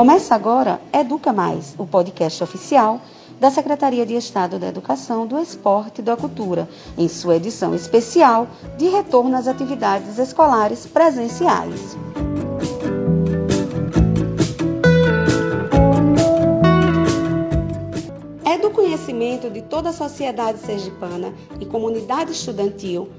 Começa 0.00 0.34
agora 0.34 0.80
Educa 0.94 1.30
Mais, 1.30 1.74
o 1.76 1.86
podcast 1.86 2.42
oficial 2.42 3.02
da 3.38 3.50
Secretaria 3.50 4.06
de 4.06 4.14
Estado 4.14 4.58
da 4.58 4.66
Educação, 4.66 5.26
do 5.26 5.38
Esporte 5.38 5.98
e 5.98 6.02
da 6.02 6.16
Cultura, 6.16 6.66
em 6.96 7.06
sua 7.06 7.36
edição 7.36 7.74
especial 7.74 8.48
de 8.78 8.88
retorno 8.88 9.36
às 9.36 9.46
atividades 9.46 10.16
escolares 10.16 10.86
presenciais. 10.86 11.98
É 18.42 18.56
do 18.56 18.70
conhecimento 18.70 19.50
de 19.50 19.60
toda 19.60 19.90
a 19.90 19.92
sociedade 19.92 20.60
sergipana 20.60 21.34
e 21.60 21.66
comunidade 21.66 22.32
estudantil 22.32 23.10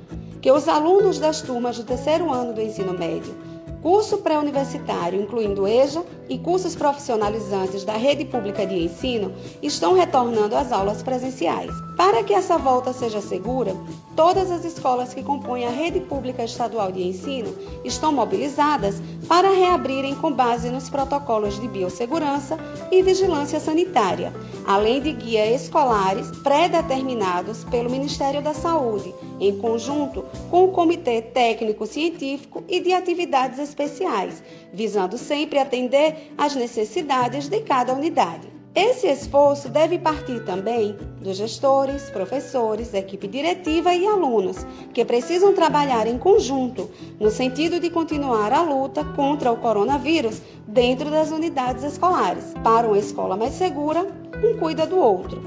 que 0.41 0.51
os 0.51 0.67
alunos 0.67 1.19
das 1.19 1.43
turmas 1.43 1.77
do 1.77 1.83
terceiro 1.83 2.31
ano 2.31 2.53
do 2.53 2.61
ensino 2.61 2.97
médio 2.97 3.51
curso 3.81 4.19
pré-universitário, 4.19 5.19
incluindo 5.19 5.67
EJA 5.67 6.03
e 6.31 6.37
cursos 6.37 6.77
profissionalizantes 6.77 7.83
da 7.83 7.97
rede 7.97 8.23
pública 8.23 8.65
de 8.65 8.73
ensino, 8.75 9.33
estão 9.61 9.93
retornando 9.93 10.55
às 10.55 10.71
aulas 10.71 11.03
presenciais. 11.03 11.69
Para 11.97 12.23
que 12.23 12.33
essa 12.33 12.57
volta 12.57 12.93
seja 12.93 13.19
segura, 13.19 13.75
todas 14.15 14.49
as 14.49 14.63
escolas 14.63 15.13
que 15.13 15.21
compõem 15.21 15.65
a 15.65 15.69
rede 15.69 15.99
pública 15.99 16.41
estadual 16.41 16.89
de 16.89 17.03
ensino 17.03 17.53
estão 17.83 18.13
mobilizadas 18.13 19.01
para 19.27 19.49
reabrirem 19.49 20.15
com 20.15 20.31
base 20.31 20.69
nos 20.69 20.89
protocolos 20.89 21.59
de 21.59 21.67
biossegurança 21.67 22.57
e 22.89 23.03
vigilância 23.03 23.59
sanitária, 23.59 24.33
além 24.65 25.01
de 25.01 25.11
guias 25.11 25.63
escolares 25.63 26.31
pré-determinados 26.43 27.65
pelo 27.65 27.89
Ministério 27.89 28.41
da 28.41 28.53
Saúde, 28.53 29.13
em 29.37 29.57
conjunto 29.57 30.23
com 30.49 30.63
o 30.63 30.71
Comitê 30.71 31.21
Técnico 31.21 31.85
Científico 31.85 32.63
e 32.69 32.79
de 32.79 32.93
Atividades 32.93 33.59
Especiais, 33.59 34.41
visando 34.73 35.17
sempre 35.17 35.59
atender 35.59 36.33
às 36.37 36.55
necessidades 36.55 37.47
de 37.47 37.61
cada 37.61 37.93
unidade. 37.93 38.61
Esse 38.73 39.07
esforço 39.07 39.67
deve 39.67 39.99
partir 39.99 40.45
também 40.45 40.95
dos 41.19 41.35
gestores, 41.35 42.09
professores, 42.09 42.93
equipe 42.93 43.27
diretiva 43.27 43.93
e 43.93 44.07
alunos, 44.07 44.65
que 44.93 45.03
precisam 45.03 45.53
trabalhar 45.53 46.07
em 46.07 46.17
conjunto 46.17 46.89
no 47.19 47.29
sentido 47.29 47.81
de 47.81 47.89
continuar 47.89 48.53
a 48.53 48.61
luta 48.61 49.03
contra 49.03 49.51
o 49.51 49.57
coronavírus 49.57 50.41
dentro 50.65 51.11
das 51.11 51.31
unidades 51.31 51.83
escolares. 51.83 52.53
Para 52.63 52.87
uma 52.87 52.97
escola 52.97 53.35
mais 53.35 53.55
segura, 53.55 54.07
um 54.41 54.57
cuida 54.57 54.87
do 54.87 54.97
outro. 54.97 55.41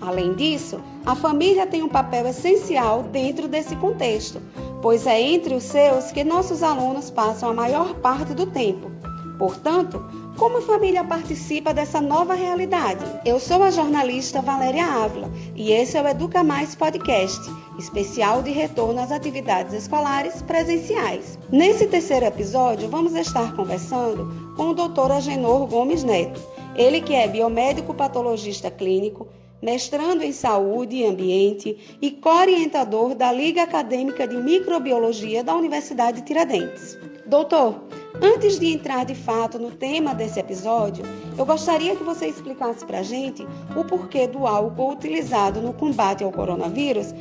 Além 0.00 0.34
disso, 0.34 0.80
a 1.06 1.14
família 1.14 1.68
tem 1.68 1.82
um 1.82 1.88
papel 1.88 2.26
essencial 2.26 3.04
dentro 3.04 3.46
desse 3.46 3.76
contexto, 3.76 4.42
pois 4.84 5.06
é 5.06 5.18
entre 5.18 5.54
os 5.54 5.62
seus 5.62 6.12
que 6.12 6.22
nossos 6.22 6.62
alunos 6.62 7.08
passam 7.08 7.48
a 7.48 7.54
maior 7.54 7.94
parte 8.00 8.34
do 8.34 8.44
tempo. 8.44 8.90
Portanto, 9.38 10.04
como 10.36 10.58
a 10.58 10.60
família 10.60 11.02
participa 11.02 11.72
dessa 11.72 12.02
nova 12.02 12.34
realidade? 12.34 13.02
Eu 13.24 13.40
sou 13.40 13.62
a 13.62 13.70
jornalista 13.70 14.42
Valéria 14.42 14.84
Ávila 14.84 15.32
e 15.56 15.72
esse 15.72 15.96
é 15.96 16.02
o 16.02 16.06
Educa 16.06 16.44
Mais 16.44 16.74
Podcast, 16.74 17.40
especial 17.78 18.42
de 18.42 18.50
retorno 18.50 19.00
às 19.00 19.10
atividades 19.10 19.72
escolares 19.72 20.42
presenciais. 20.42 21.38
Nesse 21.50 21.86
terceiro 21.86 22.26
episódio, 22.26 22.86
vamos 22.90 23.14
estar 23.14 23.56
conversando 23.56 24.54
com 24.54 24.64
o 24.64 24.74
Dr. 24.74 25.12
Agenor 25.12 25.66
Gomes 25.66 26.04
Neto, 26.04 26.42
ele 26.76 27.00
que 27.00 27.14
é 27.14 27.26
biomédico 27.26 27.94
patologista 27.94 28.70
clínico, 28.70 29.28
mestrando 29.64 30.22
em 30.22 30.30
saúde 30.30 30.96
e 30.96 31.06
ambiente 31.06 31.96
e 32.00 32.10
co-orientador 32.10 33.14
da 33.14 33.32
Liga 33.32 33.62
Acadêmica 33.62 34.28
de 34.28 34.36
Microbiologia 34.36 35.42
da 35.42 35.56
Universidade 35.56 36.20
de 36.20 36.26
Tiradentes. 36.26 36.98
Doutor, 37.26 37.82
Antes 38.22 38.60
de 38.60 38.72
entrar 38.72 39.04
de 39.04 39.14
fato 39.14 39.58
no 39.58 39.72
tema 39.72 40.14
desse 40.14 40.38
episódio, 40.38 41.04
eu 41.36 41.44
gostaria 41.44 41.96
que 41.96 42.04
você 42.04 42.28
explicasse 42.28 42.84
para 42.84 43.00
a 43.00 43.02
gente 43.02 43.44
o 43.76 43.84
porquê 43.84 44.28
do 44.28 44.46
álcool 44.46 44.92
utilizado 44.92 45.60
no 45.60 45.72
combate 45.72 46.22
ao 46.22 46.30
coronavírus 46.30 47.12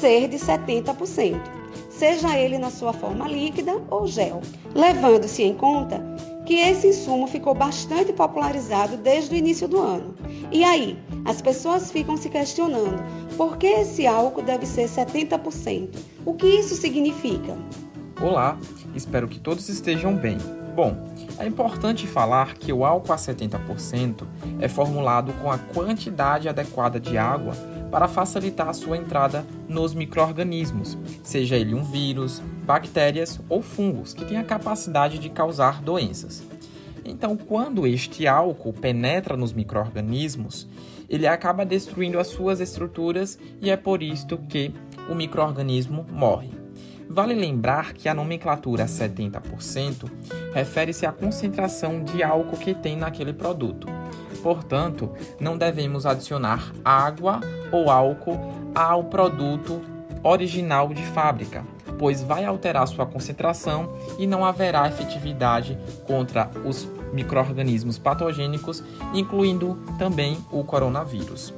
ser 0.00 0.26
de 0.26 0.36
70%, 0.36 1.40
seja 1.88 2.36
ele 2.36 2.58
na 2.58 2.70
sua 2.70 2.92
forma 2.92 3.28
líquida 3.28 3.80
ou 3.88 4.04
gel, 4.08 4.40
levando-se 4.74 5.44
em 5.44 5.54
conta 5.54 6.11
que 6.52 6.58
esse 6.58 6.88
insumo 6.88 7.26
ficou 7.26 7.54
bastante 7.54 8.12
popularizado 8.12 8.98
desde 8.98 9.34
o 9.34 9.38
início 9.38 9.66
do 9.66 9.80
ano. 9.80 10.14
E 10.50 10.62
aí, 10.62 10.98
as 11.24 11.40
pessoas 11.40 11.90
ficam 11.90 12.14
se 12.14 12.28
questionando 12.28 13.02
por 13.38 13.56
que 13.56 13.66
esse 13.66 14.06
álcool 14.06 14.42
deve 14.42 14.66
ser 14.66 14.86
70%? 14.86 15.96
O 16.26 16.34
que 16.34 16.46
isso 16.46 16.74
significa? 16.74 17.56
Olá, 18.20 18.58
espero 18.94 19.28
que 19.28 19.40
todos 19.40 19.66
estejam 19.70 20.14
bem. 20.14 20.36
Bom, 20.76 20.94
é 21.38 21.46
importante 21.46 22.06
falar 22.06 22.52
que 22.52 22.70
o 22.70 22.84
álcool 22.84 23.14
a 23.14 23.16
70% 23.16 24.26
é 24.60 24.68
formulado 24.68 25.32
com 25.40 25.50
a 25.50 25.56
quantidade 25.56 26.50
adequada 26.50 27.00
de 27.00 27.16
água 27.16 27.54
para 27.92 28.08
facilitar 28.08 28.70
a 28.70 28.72
sua 28.72 28.96
entrada 28.96 29.44
nos 29.68 29.92
micro-organismos, 29.92 30.96
seja 31.22 31.56
ele 31.56 31.74
um 31.74 31.84
vírus, 31.84 32.42
bactérias 32.64 33.38
ou 33.50 33.60
fungos, 33.60 34.14
que 34.14 34.24
têm 34.24 34.38
a 34.38 34.44
capacidade 34.44 35.18
de 35.18 35.28
causar 35.28 35.82
doenças. 35.82 36.42
Então, 37.04 37.36
quando 37.36 37.86
este 37.86 38.26
álcool 38.26 38.72
penetra 38.72 39.36
nos 39.36 39.52
micro-organismos, 39.52 40.66
ele 41.06 41.26
acaba 41.26 41.66
destruindo 41.66 42.18
as 42.18 42.28
suas 42.28 42.60
estruturas 42.60 43.38
e 43.60 43.70
é 43.70 43.76
por 43.76 44.02
isto 44.02 44.38
que 44.38 44.72
o 45.10 45.14
microorganismo 45.14 46.06
morre. 46.10 46.50
Vale 47.10 47.34
lembrar 47.34 47.92
que 47.92 48.08
a 48.08 48.14
nomenclatura 48.14 48.86
70% 48.86 50.10
refere-se 50.54 51.04
à 51.04 51.12
concentração 51.12 52.02
de 52.02 52.22
álcool 52.22 52.56
que 52.56 52.72
tem 52.72 52.96
naquele 52.96 53.34
produto. 53.34 53.86
Portanto, 54.42 55.10
não 55.38 55.56
devemos 55.56 56.04
adicionar 56.04 56.72
água 56.84 57.40
ou 57.70 57.90
álcool 57.90 58.38
ao 58.74 59.04
produto 59.04 59.80
original 60.22 60.88
de 60.88 61.02
fábrica, 61.06 61.64
pois 61.98 62.22
vai 62.22 62.44
alterar 62.44 62.86
sua 62.86 63.06
concentração 63.06 63.92
e 64.18 64.26
não 64.26 64.44
haverá 64.44 64.88
efetividade 64.88 65.78
contra 66.06 66.50
os 66.64 66.88
microorganismos 67.12 67.98
patogênicos, 67.98 68.82
incluindo 69.12 69.78
também 69.98 70.38
o 70.50 70.64
coronavírus. 70.64 71.52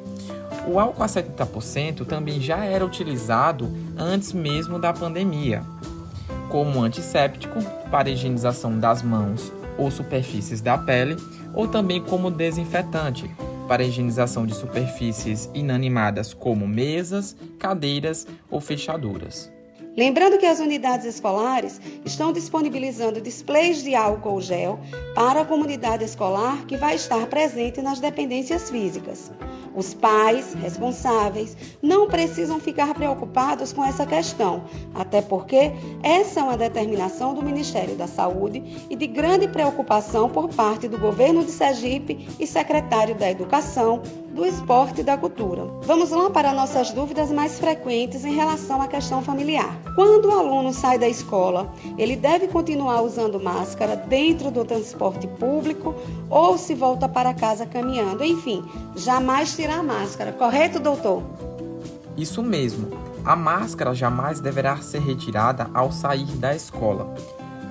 O 0.66 0.78
álcool 0.78 1.02
a 1.02 1.06
70% 1.06 2.06
também 2.06 2.40
já 2.40 2.64
era 2.64 2.84
utilizado 2.84 3.70
antes 3.98 4.32
mesmo 4.32 4.78
da 4.78 4.92
pandemia, 4.92 5.62
como 6.48 6.82
antisséptico 6.82 7.62
para 7.90 8.08
higienização 8.08 8.78
das 8.78 9.02
mãos 9.02 9.52
ou 9.76 9.90
superfícies 9.90 10.60
da 10.60 10.78
pele, 10.78 11.16
ou 11.54 11.68
também 11.68 12.02
como 12.02 12.30
desinfetante 12.30 13.30
para 13.66 13.84
higienização 13.84 14.46
de 14.46 14.54
superfícies 14.54 15.48
inanimadas 15.54 16.34
como 16.34 16.66
mesas, 16.66 17.36
cadeiras 17.58 18.26
ou 18.50 18.60
fechaduras. 18.60 19.50
Lembrando 19.96 20.38
que 20.38 20.46
as 20.46 20.58
unidades 20.58 21.06
escolares 21.06 21.80
estão 22.04 22.32
disponibilizando 22.32 23.20
displays 23.20 23.82
de 23.82 23.94
álcool 23.94 24.40
gel 24.40 24.80
para 25.14 25.42
a 25.42 25.44
comunidade 25.44 26.02
escolar 26.02 26.66
que 26.66 26.76
vai 26.76 26.96
estar 26.96 27.26
presente 27.28 27.80
nas 27.80 28.00
dependências 28.00 28.70
físicas. 28.70 29.30
Os 29.74 29.92
pais 29.92 30.54
responsáveis 30.54 31.56
não 31.82 32.06
precisam 32.06 32.60
ficar 32.60 32.94
preocupados 32.94 33.72
com 33.72 33.84
essa 33.84 34.06
questão, 34.06 34.64
até 34.94 35.20
porque 35.20 35.72
essa 36.02 36.40
é 36.40 36.42
uma 36.42 36.56
determinação 36.56 37.34
do 37.34 37.42
Ministério 37.42 37.96
da 37.96 38.06
Saúde 38.06 38.62
e 38.88 38.94
de 38.94 39.06
grande 39.06 39.48
preocupação 39.48 40.28
por 40.28 40.48
parte 40.48 40.86
do 40.86 40.98
governo 40.98 41.44
de 41.44 41.50
Sergipe 41.50 42.28
e 42.38 42.46
secretário 42.46 43.14
da 43.14 43.30
Educação, 43.30 44.02
do 44.34 44.44
Esporte 44.44 45.00
e 45.00 45.04
da 45.04 45.16
Cultura. 45.16 45.64
Vamos 45.82 46.10
lá 46.10 46.28
para 46.28 46.52
nossas 46.52 46.90
dúvidas 46.90 47.30
mais 47.30 47.58
frequentes 47.58 48.24
em 48.24 48.34
relação 48.34 48.82
à 48.82 48.88
questão 48.88 49.22
familiar. 49.22 49.78
Quando 49.94 50.26
o 50.26 50.32
aluno 50.32 50.72
sai 50.72 50.98
da 50.98 51.08
escola, 51.08 51.72
ele 51.96 52.16
deve 52.16 52.48
continuar 52.48 53.02
usando 53.02 53.40
máscara 53.40 53.94
dentro 53.94 54.50
do 54.50 54.64
transporte 54.64 55.28
público 55.28 55.94
ou 56.28 56.58
se 56.58 56.74
volta 56.74 57.08
para 57.08 57.32
casa 57.32 57.64
caminhando? 57.64 58.24
Enfim, 58.24 58.64
jamais 58.96 59.54
tirar 59.54 59.78
a 59.78 59.82
máscara, 59.82 60.32
correto, 60.32 60.80
doutor? 60.80 61.22
Isso 62.16 62.42
mesmo. 62.42 62.90
A 63.24 63.36
máscara 63.36 63.94
jamais 63.94 64.40
deverá 64.40 64.76
ser 64.78 65.00
retirada 65.00 65.70
ao 65.72 65.92
sair 65.92 66.26
da 66.36 66.54
escola. 66.54 67.14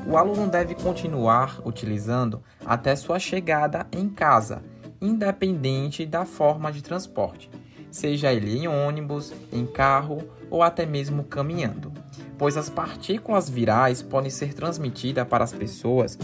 O 0.07 0.18
aluno 0.18 0.48
deve 0.48 0.75
continuar 0.75 1.62
utilizando 1.63 2.42
até 2.65 2.95
sua 2.95 3.19
chegada 3.19 3.88
em 3.92 4.10
casa, 4.10 4.62
independente 5.03 6.05
da 6.05 6.25
forma 6.25 6.71
de 6.71 6.81
transporte, 6.81 7.50
seja 7.91 8.33
ele 8.33 8.57
em 8.57 8.67
ônibus, 8.67 9.33
em 9.51 9.65
carro 9.65 10.23
ou 10.50 10.63
até 10.63 10.85
mesmo 10.85 11.23
caminhando, 11.23 11.91
pois 12.38 12.55
as 12.55 12.69
partículas 12.69 13.50
virais 13.50 14.01
podem 14.01 14.31
ser 14.31 14.53
transmitidas 14.53 15.27
para 15.27 15.44
as 15.44 15.51
pessoas 15.51 16.17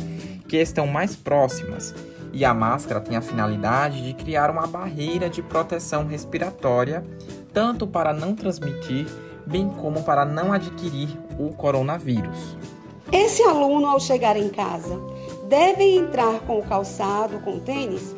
que 0.48 0.58
estão 0.58 0.88
mais 0.88 1.16
próximas 1.16 1.94
e 2.32 2.46
a 2.46 2.54
máscara 2.54 3.02
tem 3.02 3.18
a 3.18 3.22
finalidade 3.22 4.02
de 4.02 4.14
criar 4.14 4.50
uma 4.50 4.68
barreira 4.68 5.30
de 5.30 5.42
proteção 5.42 6.08
respiratória, 6.08 7.04
tanto 7.54 7.86
para 7.86 8.14
não 8.14 8.36
transmitir, 8.36 9.08
bem 9.46 9.68
como 9.68 10.04
para 10.04 10.24
não 10.26 10.54
adquirir 10.54 11.10
o 11.40 11.50
coronavírus. 11.50 12.56
Esse 13.12 13.42
aluno, 13.42 13.88
ao 13.88 14.00
chegar 14.00 14.38
em 14.38 14.50
casa, 14.50 15.02
devem 15.48 15.98
entrar 15.98 16.40
com 16.42 16.60
o 16.60 16.64
calçado, 16.64 17.40
com 17.40 17.58
o 17.58 17.60
tênis? 17.60 18.16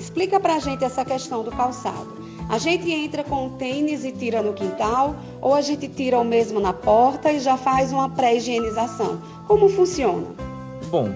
Explica 0.00 0.40
pra 0.40 0.58
gente 0.58 0.82
essa 0.82 1.04
questão 1.04 1.44
do 1.44 1.50
calçado. 1.50 2.16
A 2.48 2.56
gente 2.56 2.90
entra 2.90 3.22
com 3.22 3.48
o 3.48 3.50
tênis 3.50 4.02
e 4.02 4.10
tira 4.10 4.42
no 4.42 4.54
quintal, 4.54 5.14
ou 5.42 5.54
a 5.54 5.60
gente 5.60 5.86
tira 5.88 6.18
o 6.18 6.24
mesmo 6.24 6.58
na 6.58 6.72
porta 6.72 7.30
e 7.30 7.38
já 7.38 7.58
faz 7.58 7.92
uma 7.92 8.08
pré-higienização? 8.08 9.20
Como 9.46 9.68
funciona? 9.68 10.26
Bom, 10.90 11.10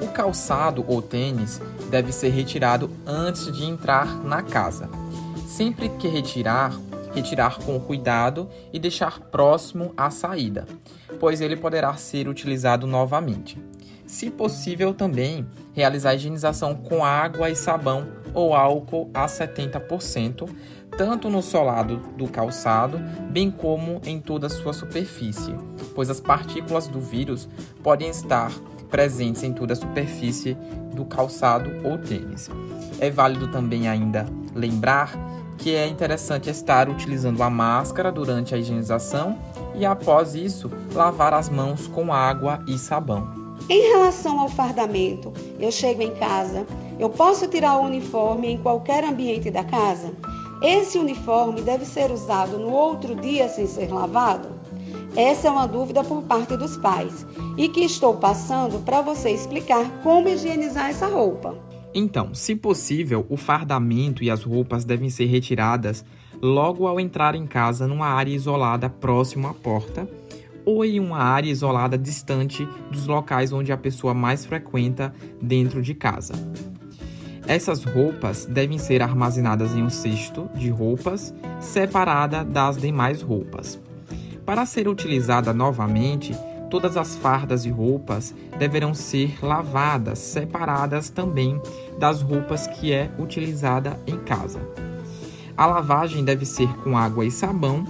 o 0.00 0.08
calçado 0.08 0.82
ou 0.88 1.02
tênis 1.02 1.60
deve 1.90 2.10
ser 2.10 2.30
retirado 2.30 2.88
antes 3.06 3.52
de 3.52 3.66
entrar 3.66 4.24
na 4.24 4.42
casa. 4.42 4.88
Sempre 5.46 5.90
que 5.90 6.08
retirar, 6.08 6.74
retirar 7.14 7.58
com 7.58 7.78
cuidado 7.78 8.48
e 8.72 8.78
deixar 8.78 9.20
próximo 9.20 9.92
à 9.94 10.10
saída, 10.10 10.66
pois 11.20 11.42
ele 11.42 11.54
poderá 11.54 11.94
ser 11.96 12.28
utilizado 12.28 12.86
novamente. 12.86 13.62
Se 14.06 14.30
possível, 14.30 14.94
também 14.94 15.46
realizar 15.74 16.10
a 16.10 16.14
higienização 16.14 16.74
com 16.74 17.04
água 17.04 17.50
e 17.50 17.54
sabão 17.54 18.21
ou 18.34 18.54
álcool 18.54 19.10
a 19.12 19.26
70%, 19.26 20.48
tanto 20.96 21.30
no 21.30 21.42
solado 21.42 21.98
do 22.16 22.28
calçado, 22.28 22.98
bem 23.30 23.50
como 23.50 24.00
em 24.04 24.20
toda 24.20 24.46
a 24.46 24.50
sua 24.50 24.72
superfície, 24.72 25.54
pois 25.94 26.10
as 26.10 26.20
partículas 26.20 26.86
do 26.86 27.00
vírus 27.00 27.48
podem 27.82 28.08
estar 28.10 28.50
presentes 28.90 29.42
em 29.42 29.52
toda 29.52 29.72
a 29.72 29.76
superfície 29.76 30.56
do 30.94 31.04
calçado 31.04 31.70
ou 31.82 31.96
tênis. 31.96 32.50
É 33.00 33.10
válido 33.10 33.48
também 33.48 33.88
ainda 33.88 34.26
lembrar 34.54 35.12
que 35.56 35.74
é 35.74 35.86
interessante 35.86 36.50
estar 36.50 36.88
utilizando 36.88 37.42
a 37.42 37.48
máscara 37.48 38.12
durante 38.12 38.54
a 38.54 38.58
higienização 38.58 39.38
e 39.74 39.86
após 39.86 40.34
isso 40.34 40.70
lavar 40.92 41.32
as 41.32 41.48
mãos 41.48 41.86
com 41.86 42.12
água 42.12 42.62
e 42.66 42.76
sabão. 42.76 43.42
Em 43.68 43.92
relação 43.92 44.40
ao 44.40 44.48
fardamento, 44.48 45.32
eu 45.60 45.70
chego 45.70 46.02
em 46.02 46.10
casa, 46.16 46.66
eu 47.02 47.10
posso 47.10 47.48
tirar 47.48 47.78
o 47.78 47.84
uniforme 47.84 48.48
em 48.48 48.58
qualquer 48.58 49.02
ambiente 49.02 49.50
da 49.50 49.64
casa? 49.64 50.12
Esse 50.62 50.98
uniforme 50.98 51.60
deve 51.60 51.84
ser 51.84 52.12
usado 52.12 52.60
no 52.60 52.70
outro 52.70 53.16
dia 53.16 53.48
sem 53.48 53.66
ser 53.66 53.92
lavado? 53.92 54.48
Essa 55.16 55.48
é 55.48 55.50
uma 55.50 55.66
dúvida 55.66 56.04
por 56.04 56.22
parte 56.22 56.56
dos 56.56 56.76
pais 56.76 57.26
e 57.56 57.68
que 57.68 57.80
estou 57.80 58.14
passando 58.14 58.84
para 58.84 59.02
você 59.02 59.30
explicar 59.30 59.84
como 60.04 60.28
higienizar 60.28 60.90
essa 60.90 61.08
roupa. 61.08 61.58
Então, 61.92 62.32
se 62.34 62.54
possível, 62.54 63.26
o 63.28 63.36
fardamento 63.36 64.22
e 64.22 64.30
as 64.30 64.44
roupas 64.44 64.84
devem 64.84 65.10
ser 65.10 65.26
retiradas 65.26 66.04
logo 66.40 66.86
ao 66.86 67.00
entrar 67.00 67.34
em 67.34 67.48
casa 67.48 67.88
numa 67.88 68.06
área 68.06 68.32
isolada 68.32 68.88
próximo 68.88 69.48
à 69.48 69.54
porta 69.54 70.08
ou 70.64 70.84
em 70.84 71.00
uma 71.00 71.18
área 71.18 71.50
isolada 71.50 71.98
distante 71.98 72.64
dos 72.92 73.08
locais 73.08 73.52
onde 73.52 73.72
a 73.72 73.76
pessoa 73.76 74.14
mais 74.14 74.46
frequenta 74.46 75.12
dentro 75.40 75.82
de 75.82 75.94
casa. 75.94 76.34
Essas 77.46 77.84
roupas 77.84 78.46
devem 78.46 78.78
ser 78.78 79.02
armazenadas 79.02 79.74
em 79.74 79.82
um 79.82 79.90
cesto 79.90 80.48
de 80.54 80.70
roupas 80.70 81.34
separada 81.60 82.44
das 82.44 82.76
demais 82.76 83.20
roupas. 83.20 83.78
Para 84.46 84.64
ser 84.64 84.88
utilizada 84.88 85.52
novamente, 85.52 86.34
todas 86.70 86.96
as 86.96 87.16
fardas 87.16 87.64
e 87.64 87.70
roupas 87.70 88.34
deverão 88.58 88.94
ser 88.94 89.38
lavadas, 89.44 90.18
separadas 90.18 91.10
também 91.10 91.60
das 91.98 92.22
roupas 92.22 92.66
que 92.66 92.92
é 92.92 93.10
utilizada 93.18 93.98
em 94.06 94.16
casa. 94.18 94.60
A 95.56 95.66
lavagem 95.66 96.24
deve 96.24 96.46
ser 96.46 96.68
com 96.78 96.96
água 96.96 97.24
e 97.24 97.30
sabão 97.30 97.86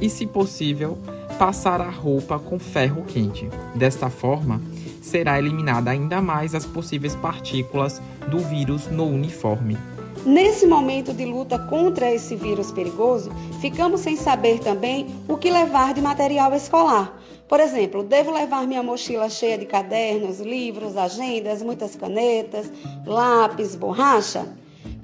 e, 0.00 0.10
se 0.10 0.26
possível, 0.26 0.98
passar 1.38 1.80
a 1.80 1.90
roupa 1.90 2.38
com 2.38 2.58
ferro 2.58 3.04
quente. 3.04 3.48
Desta 3.74 4.10
forma, 4.10 4.60
será 5.06 5.38
eliminada 5.38 5.90
ainda 5.90 6.20
mais 6.20 6.54
as 6.54 6.66
possíveis 6.66 7.14
partículas 7.14 8.02
do 8.28 8.38
vírus 8.38 8.88
no 8.88 9.06
uniforme. 9.06 9.78
Nesse 10.24 10.66
momento 10.66 11.14
de 11.14 11.24
luta 11.24 11.56
contra 11.56 12.12
esse 12.12 12.34
vírus 12.34 12.72
perigoso, 12.72 13.30
ficamos 13.60 14.00
sem 14.00 14.16
saber 14.16 14.58
também 14.58 15.06
o 15.28 15.36
que 15.36 15.50
levar 15.50 15.94
de 15.94 16.02
material 16.02 16.52
escolar. 16.52 17.16
Por 17.48 17.60
exemplo, 17.60 18.02
devo 18.02 18.32
levar 18.32 18.66
minha 18.66 18.82
mochila 18.82 19.30
cheia 19.30 19.56
de 19.56 19.66
cadernos, 19.66 20.40
livros, 20.40 20.96
agendas, 20.96 21.62
muitas 21.62 21.94
canetas, 21.94 22.68
lápis, 23.06 23.76
borracha? 23.76 24.44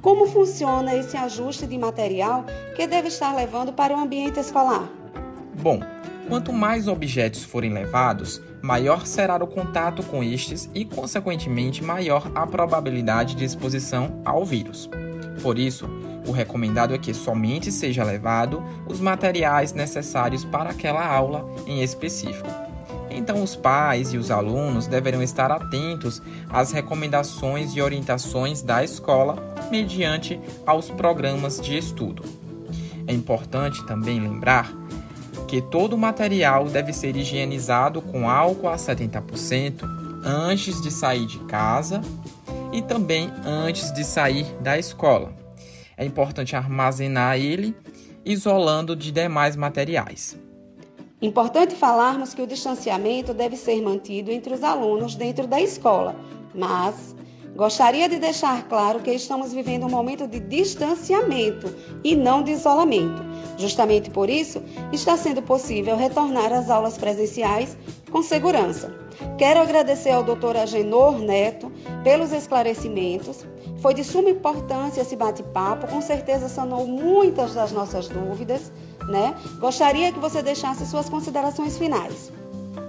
Como 0.01 0.27
funciona 0.27 0.97
esse 0.97 1.17
ajuste 1.17 1.69
de 1.69 1.79
material 1.79 2.45
que 2.75 2.89
devo 2.89 3.07
estar 3.07 3.33
levando 3.37 3.73
para 3.73 3.95
o 3.95 4.01
ambiente 4.01 4.41
escolar? 4.41 4.91
Bom, 5.63 5.79
Quanto 6.29 6.53
mais 6.53 6.89
objetos 6.89 7.45
forem 7.45 7.73
levados, 7.73 8.41
maior 8.63 9.07
será 9.07 9.37
o 9.37 9.47
contato 9.47 10.03
com 10.05 10.23
estes 10.23 10.71
e, 10.75 10.85
consequentemente, 10.85 11.83
maior 11.83 12.31
a 12.35 12.47
probabilidade 12.47 13.35
de 13.35 13.45
exposição 13.45 14.21
ao 14.25 14.45
vírus. 14.45 14.89
Por 15.43 15.59
isso, 15.59 15.89
o 16.27 16.31
recomendado 16.31 16.95
é 16.95 16.99
que 16.99 17.13
somente 17.13 17.73
seja 17.73 18.05
levado 18.05 18.63
os 18.87 19.01
materiais 19.01 19.73
necessários 19.73 20.45
para 20.45 20.71
aquela 20.71 21.05
aula 21.05 21.45
em 21.67 21.83
específico. 21.83 22.49
Então, 23.11 23.43
os 23.43 23.55
pais 23.55 24.15
e 24.15 24.17
os 24.17 24.31
alunos 24.31 24.87
deverão 24.87 25.23
estar 25.23 25.51
atentos 25.51 26.23
às 26.49 26.73
recomendações 26.73 27.75
e 27.77 27.83
orientações 27.83 28.63
da 28.63 28.83
escola 28.83 29.37
mediante 29.71 30.41
aos 30.65 30.89
programas 30.89 31.61
de 31.61 31.77
estudo. 31.77 32.23
É 33.07 33.13
importante 33.13 33.85
também 33.85 34.21
lembrar 34.21 34.73
que 35.53 35.61
todo 35.61 35.93
o 35.93 35.99
material 35.99 36.65
deve 36.65 36.95
ser 36.95 37.15
higienizado 37.15 38.01
com 38.01 38.27
álcool 38.27 38.71
a 38.71 38.77
70% 38.77 39.83
antes 40.25 40.81
de 40.81 40.91
sair 40.91 41.27
de 41.27 41.41
casa 41.41 42.01
e 42.73 42.81
também 42.81 43.31
antes 43.45 43.93
de 43.93 44.03
sair 44.03 44.47
da 44.63 44.79
escola. 44.79 45.37
É 45.95 46.07
importante 46.07 46.57
armazenar 46.57 47.37
ele 47.37 47.77
isolando 48.25 48.97
de 48.97 49.13
demais 49.13 49.55
materiais. 49.55 50.39
Importante 51.21 51.75
falarmos 51.75 52.33
que 52.33 52.41
o 52.41 52.47
distanciamento 52.47 53.35
deve 53.35 53.59
ser 53.59 53.83
mantido 53.83 54.31
entre 54.31 54.55
os 54.55 54.65
alunos 54.65 55.15
dentro 55.15 55.47
da 55.47 55.61
escola, 55.61 56.17
mas 56.55 57.15
gostaria 57.55 58.09
de 58.09 58.19
deixar 58.19 58.67
claro 58.69 59.01
que 59.01 59.11
estamos 59.11 59.53
vivendo 59.53 59.87
um 59.87 59.91
momento 59.91 60.27
de 60.27 60.41
distanciamento 60.41 61.75
e 62.03 62.17
não 62.17 62.43
de 62.43 62.53
isolamento. 62.53 63.23
Justamente 63.57 64.11
por 64.11 64.31
isso, 64.31 64.63
está 64.93 65.17
sendo 65.17 65.43
possível 65.43 65.97
retornar 65.97 66.53
às 66.53 66.71
aulas 66.71 66.97
presenciais 66.97 67.77
com 68.11 68.23
segurança. 68.23 68.95
Quero 69.39 69.61
agradecer 69.61 70.11
ao 70.11 70.25
Dr. 70.25 70.57
Agenor 70.57 71.19
Neto 71.19 71.71
pelos 72.03 72.33
esclarecimentos. 72.33 73.47
Foi 73.81 73.95
de 73.95 74.05
suma 74.05 74.31
importância 74.31 75.01
esse 75.01 75.17
bate-papo, 75.17 75.89
com 75.89 76.01
certeza 76.01 76.49
sanou 76.49 76.87
muitas 76.87 77.55
das 77.55 77.73
nossas 77.73 78.09
dúvidas, 78.09 78.73
né? 79.09 79.35
Gostaria 79.59 80.13
que 80.13 80.19
você 80.19 80.43
deixasse 80.43 80.87
suas 80.87 81.09
considerações 81.09 81.77
finais. 81.77 82.33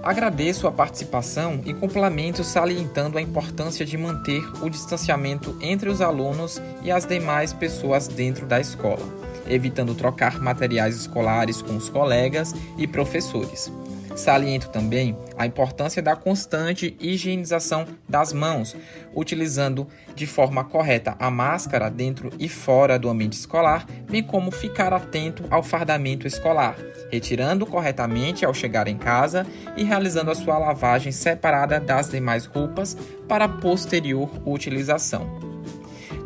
Agradeço 0.04 0.66
a 0.66 0.72
participação 0.72 1.62
e 1.64 1.72
complemento 1.72 2.44
salientando 2.44 3.16
a 3.16 3.22
importância 3.22 3.86
de 3.86 3.96
manter 3.96 4.42
o 4.62 4.68
distanciamento 4.68 5.56
entre 5.60 5.88
os 5.88 6.00
alunos 6.00 6.60
e 6.82 6.90
as 6.90 7.06
demais 7.06 7.52
pessoas 7.52 8.06
dentro 8.06 8.46
da 8.46 8.60
escola 8.60 9.24
evitando 9.46 9.94
trocar 9.94 10.40
materiais 10.40 10.96
escolares 10.96 11.60
com 11.62 11.76
os 11.76 11.88
colegas 11.88 12.54
e 12.78 12.86
professores. 12.86 13.70
Saliento 14.14 14.68
também 14.68 15.16
a 15.36 15.44
importância 15.44 16.00
da 16.00 16.14
constante 16.14 16.96
higienização 17.00 17.86
das 18.08 18.32
mãos, 18.32 18.76
utilizando 19.14 19.88
de 20.14 20.26
forma 20.26 20.64
correta 20.64 21.16
a 21.18 21.30
máscara 21.30 21.90
dentro 21.90 22.30
e 22.38 22.48
fora 22.48 22.98
do 22.98 23.08
ambiente 23.08 23.32
escolar, 23.32 23.86
bem 24.08 24.22
como 24.22 24.50
ficar 24.50 24.92
atento 24.92 25.44
ao 25.50 25.62
fardamento 25.62 26.26
escolar, 26.26 26.76
retirando 27.10 27.66
corretamente 27.66 28.44
ao 28.44 28.54
chegar 28.54 28.86
em 28.86 28.96
casa 28.96 29.46
e 29.76 29.82
realizando 29.82 30.30
a 30.30 30.34
sua 30.34 30.58
lavagem 30.58 31.10
separada 31.10 31.80
das 31.80 32.08
demais 32.08 32.46
roupas 32.46 32.96
para 33.26 33.48
posterior 33.48 34.30
utilização. 34.46 35.53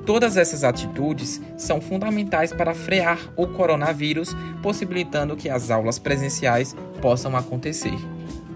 Todas 0.08 0.38
essas 0.38 0.64
atitudes 0.64 1.38
são 1.58 1.82
fundamentais 1.82 2.50
para 2.50 2.74
frear 2.74 3.18
o 3.36 3.46
coronavírus, 3.46 4.34
possibilitando 4.62 5.36
que 5.36 5.50
as 5.50 5.70
aulas 5.70 5.98
presenciais 5.98 6.74
possam 7.02 7.36
acontecer. 7.36 7.92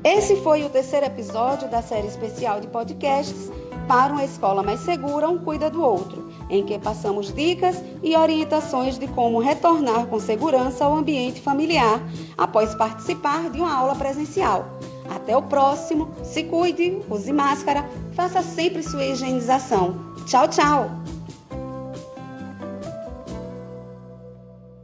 Esse 0.03 0.35
foi 0.37 0.65
o 0.65 0.71
terceiro 0.71 1.05
episódio 1.05 1.69
da 1.69 1.83
série 1.83 2.07
especial 2.07 2.59
de 2.59 2.69
podcasts 2.69 3.53
para 3.87 4.15
uma 4.15 4.25
escola 4.25 4.63
mais 4.63 4.81
segura, 4.81 5.29
um 5.29 5.37
cuida 5.37 5.69
do 5.69 5.83
outro, 5.83 6.33
em 6.49 6.65
que 6.65 6.79
passamos 6.79 7.31
dicas 7.35 7.85
e 8.03 8.17
orientações 8.17 8.99
de 8.99 9.07
como 9.09 9.39
retornar 9.39 10.07
com 10.07 10.19
segurança 10.19 10.87
ao 10.87 10.97
ambiente 10.97 11.43
familiar 11.43 12.01
após 12.39 12.75
participar 12.75 13.51
de 13.51 13.61
uma 13.61 13.75
aula 13.75 13.95
presencial. 13.95 14.81
Até 15.15 15.37
o 15.37 15.43
próximo, 15.43 16.09
se 16.25 16.45
cuide, 16.45 16.99
use 17.11 17.31
máscara, 17.31 17.87
faça 18.15 18.41
sempre 18.41 18.83
sua 18.83 19.05
higienização. 19.05 20.15
Tchau, 20.25 20.49
tchau! 20.49 21.02